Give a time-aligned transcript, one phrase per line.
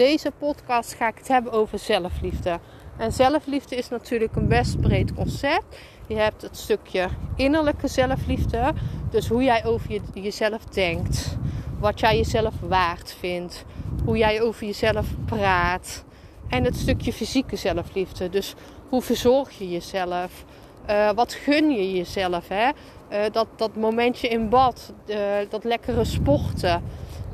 [0.00, 2.58] Deze podcast ga ik het hebben over zelfliefde.
[2.96, 5.78] En zelfliefde is natuurlijk een best breed concept.
[6.06, 8.72] Je hebt het stukje innerlijke zelfliefde,
[9.10, 11.36] dus hoe jij over je, jezelf denkt,
[11.78, 13.64] wat jij jezelf waard vindt,
[14.04, 16.04] hoe jij over jezelf praat.
[16.48, 18.54] En het stukje fysieke zelfliefde, dus
[18.88, 20.44] hoe verzorg je jezelf,
[20.90, 22.68] uh, wat gun je jezelf, hè?
[22.68, 25.16] Uh, dat, dat momentje in bad, uh,
[25.48, 26.82] dat lekkere sporten.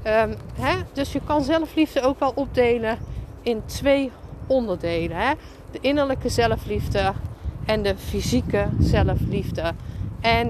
[0.07, 0.77] Um, hè?
[0.93, 2.99] Dus je kan zelfliefde ook wel opdelen
[3.43, 4.13] in twee
[4.47, 5.17] onderdelen.
[5.17, 5.33] Hè?
[5.71, 7.13] De innerlijke zelfliefde
[7.65, 9.73] en de fysieke zelfliefde.
[10.21, 10.49] En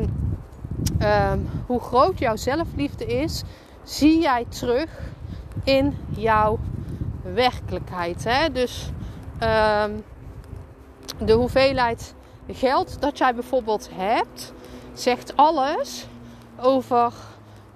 [1.03, 3.43] um, hoe groot jouw zelfliefde is,
[3.83, 4.91] zie jij terug
[5.65, 6.59] in jouw
[7.23, 8.25] werkelijkheid.
[8.25, 8.53] Hè?
[8.53, 8.91] Dus
[9.33, 10.05] um,
[11.27, 12.15] de hoeveelheid
[12.53, 14.53] geld dat jij bijvoorbeeld hebt,
[14.93, 16.07] zegt alles
[16.61, 17.13] over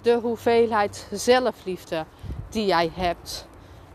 [0.02, 2.04] de hoeveelheid zelfliefde
[2.48, 3.48] die jij hebt.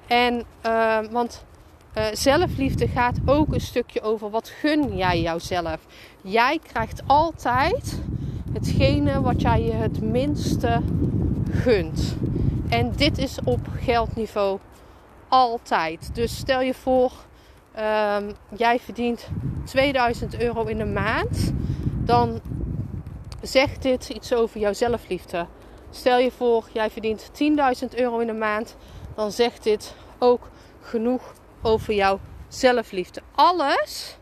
[0.08, 1.46] En uh, want
[1.98, 5.80] uh, zelfliefde gaat ook een stukje over wat gun jij jouzelf.
[6.22, 8.00] Jij krijgt altijd
[8.54, 10.82] hetgene wat jij je het minste
[11.52, 12.16] gunt.
[12.70, 14.60] En dit is op geldniveau
[15.28, 16.10] altijd.
[16.14, 17.12] Dus stel je voor,
[17.80, 19.30] um, jij verdient
[19.66, 21.54] 2000 euro in de maand.
[22.04, 22.40] Dan
[23.42, 25.46] zegt dit iets over jouw zelfliefde.
[25.96, 28.76] Stel je voor, jij verdient 10.000 euro in de maand.
[29.16, 30.50] Dan zegt dit ook
[30.82, 33.22] genoeg over jouw zelfliefde.
[33.36, 34.18] Alles,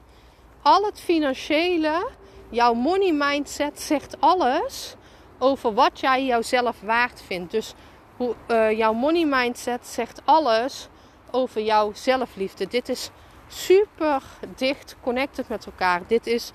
[0.62, 2.10] al het financiële,
[2.50, 4.96] jouw money mindset zegt alles
[5.40, 7.52] over wat jij jouzelf waard vindt.
[7.52, 7.74] Dus
[8.18, 10.88] hoe, uh, jouw money mindset zegt alles
[11.32, 12.68] over jouw zelfliefde.
[12.68, 13.10] Dit is
[13.48, 14.24] super
[14.56, 16.02] dicht connected met elkaar.
[16.08, 16.52] Dit is,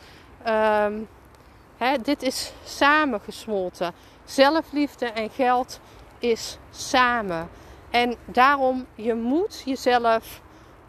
[0.47, 1.09] um,
[1.77, 3.95] hè, dit is samengesmolten.
[4.29, 5.81] Zelfliefde en geld
[6.19, 7.49] is samen.
[7.91, 10.41] En daarom, je moet jezelf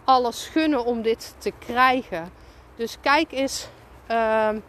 [0.03, 2.31] alles gunnen om dit te krijgen.
[2.75, 3.67] Dus kijk eens,
[4.11, 4.63] um,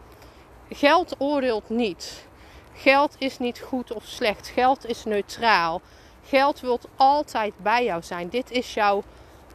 [0.69, 2.27] geld oordeelt niet.
[2.73, 4.47] Geld is niet goed of slecht.
[4.47, 5.81] Geld is neutraal.
[6.25, 8.29] Geld wilt altijd bij jou zijn.
[8.29, 9.03] Dit is jouw,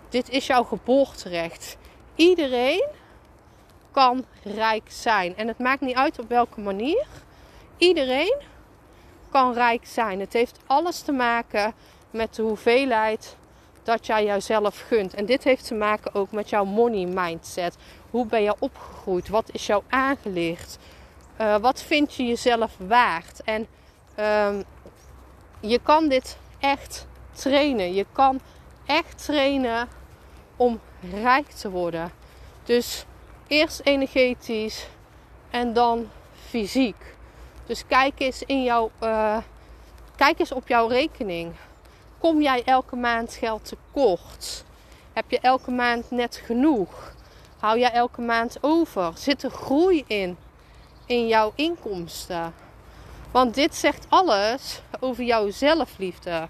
[0.08, 1.76] dit is jouw geboorterecht.
[2.14, 2.86] Iedereen
[3.90, 5.36] kan rijk zijn.
[5.36, 7.06] En het maakt niet uit op welke manier.
[7.76, 8.54] Iedereen
[9.36, 10.20] kan rijk zijn.
[10.20, 11.74] Het heeft alles te maken
[12.10, 13.36] met de hoeveelheid
[13.82, 15.14] dat jij jouzelf gunt.
[15.14, 17.76] En dit heeft te maken ook met jouw money mindset.
[18.10, 19.28] Hoe ben je opgegroeid?
[19.28, 20.78] Wat is jou aangeleerd?
[21.40, 23.42] Uh, wat vind je jezelf waard?
[23.42, 23.66] En
[24.18, 24.64] um,
[25.60, 27.94] je kan dit echt trainen.
[27.94, 28.40] Je kan
[28.86, 29.88] echt trainen
[30.56, 30.80] om
[31.12, 32.12] rijk te worden.
[32.64, 33.04] Dus
[33.46, 34.88] eerst energetisch
[35.50, 36.08] en dan
[36.48, 37.15] fysiek.
[37.66, 39.36] Dus kijk eens, in jouw, uh,
[40.16, 41.54] kijk eens op jouw rekening.
[42.18, 44.64] Kom jij elke maand geld tekort?
[45.12, 47.14] Heb je elke maand net genoeg?
[47.58, 49.12] Hou jij elke maand over?
[49.14, 50.36] Zit er groei in?
[51.06, 52.54] In jouw inkomsten?
[53.30, 56.48] Want dit zegt alles over jouw zelfliefde.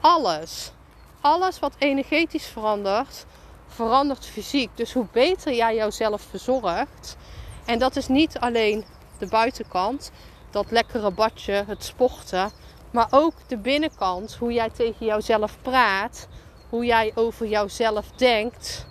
[0.00, 0.72] Alles.
[1.20, 3.26] Alles wat energetisch verandert,
[3.68, 4.70] verandert fysiek.
[4.74, 7.16] Dus hoe beter jij jouzelf verzorgt.
[7.64, 8.84] En dat is niet alleen
[9.18, 10.10] de buitenkant,
[10.54, 12.50] dat lekkere badje, het sporten.
[12.90, 16.28] Maar ook de binnenkant, hoe jij tegen jouzelf praat,
[16.68, 18.86] hoe jij over jouzelf denkt.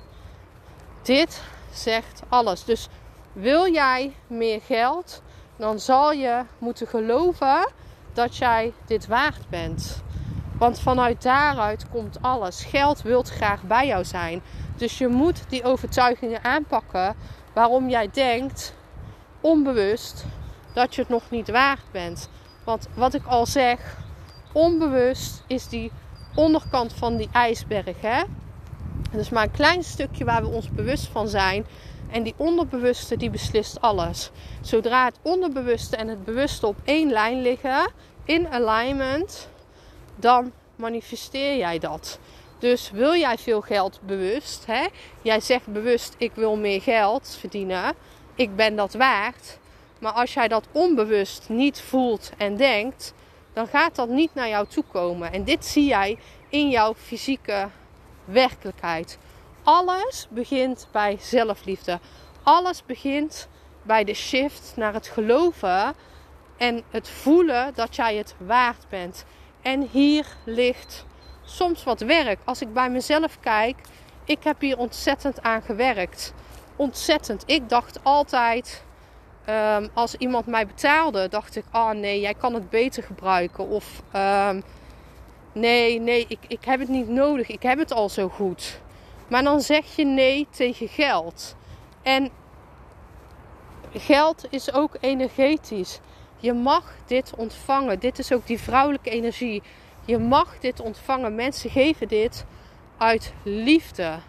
[1.02, 1.41] Dit
[1.73, 2.63] zegt alles.
[2.63, 2.88] Dus
[3.34, 5.22] wil jij meer geld,
[5.58, 7.72] dan zal je moeten geloven
[8.14, 10.03] dat jij dit waard bent.
[10.58, 12.64] Want vanuit daaruit komt alles.
[12.64, 14.41] Geld wilt graag bij jou zijn.
[14.78, 17.16] Dus je moet die overtuigingen aanpakken
[17.53, 18.73] waarom jij denkt,
[19.41, 20.26] onbewust,
[20.73, 22.29] dat je het nog niet waard bent.
[22.64, 23.97] Want wat ik al zeg,
[24.52, 25.91] onbewust is die
[26.35, 28.02] onderkant van die ijsberg.
[28.02, 28.23] Hè?
[29.11, 31.66] Dat is maar een klein stukje waar we ons bewust van zijn.
[32.11, 34.31] En die onderbewuste die beslist alles.
[34.61, 37.91] Zodra het onderbewuste en het bewuste op één lijn liggen,
[38.25, 39.49] in alignment,
[40.16, 42.20] dan manifesteer jij dat.
[42.59, 44.87] Dus wil jij veel geld bewust, hè?
[45.22, 47.93] jij zegt bewust ik wil meer geld verdienen,
[48.35, 49.59] ik ben dat waard.
[50.03, 53.14] Maar als jij dat onbewust niet voelt en denkt,
[53.53, 55.32] dan gaat dat niet naar jou toe komen.
[55.32, 56.17] En dit zie jij
[56.50, 57.70] in jouw fysieke
[58.26, 59.17] werkelijkheid.
[59.64, 62.00] Alles begint bij zelfliefde.
[62.44, 63.47] Alles begint
[63.84, 65.94] bij de shift naar het geloven
[66.58, 69.26] en het voelen dat jij het waard bent.
[69.61, 71.06] En hier ligt
[71.44, 72.40] soms wat werk.
[72.44, 73.76] Als ik bij mezelf kijk,
[74.26, 76.34] ik heb hier ontzettend aan gewerkt.
[76.76, 77.44] Ontzettend.
[77.46, 78.84] Ik dacht altijd,
[79.49, 83.67] um, als iemand mij betaalde, dacht ik: oh nee, jij kan het beter gebruiken.
[83.67, 84.63] Of um,
[85.53, 87.49] nee, nee, ik, ik heb het niet nodig.
[87.49, 88.81] Ik heb het al zo goed.
[89.28, 91.55] Maar dan zeg je nee tegen geld.
[92.01, 92.29] En
[93.93, 95.99] geld is ook energetisch.
[96.37, 97.99] Je mag dit ontvangen.
[97.99, 99.63] Dit is ook die vrouwelijke energie.
[100.05, 101.35] Je mag dit ontvangen.
[101.35, 102.46] Mensen geven dit
[102.97, 104.19] uit liefde.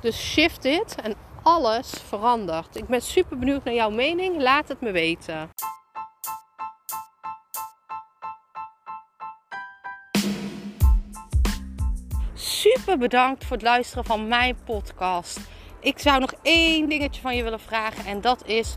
[0.00, 2.76] Dus shift dit en alles verandert.
[2.76, 4.40] Ik ben super benieuwd naar jouw mening.
[4.42, 5.50] Laat het me weten.
[12.34, 15.40] Super bedankt voor het luisteren van mijn podcast.
[15.80, 18.76] Ik zou nog één dingetje van je willen vragen en dat is: